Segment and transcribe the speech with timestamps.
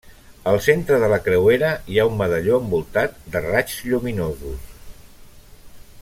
[0.51, 4.75] Al centre de la creuera hi ha un medalló envoltat de raigs lluminosos.